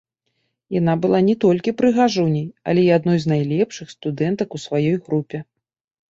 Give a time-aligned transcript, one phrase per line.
[0.75, 5.37] Яна была не толькі прыгажуняй, але і адной з найлепшых студэнтак у сваёй групе.